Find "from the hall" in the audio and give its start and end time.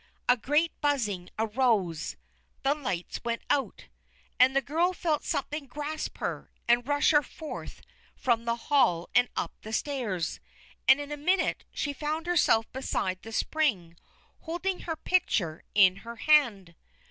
8.15-9.09